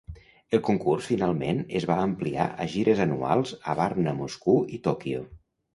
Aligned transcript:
El 0.57 0.61
concurs 0.69 1.09
finalment 1.09 1.61
es 1.81 1.85
va 1.91 1.99
ampliar 2.07 2.49
a 2.65 2.67
gires 2.75 3.05
anuals 3.09 3.55
a 3.75 3.79
Varna, 3.83 4.19
Moscou 4.25 4.63
i 4.79 4.87
Tòquio. 4.91 5.27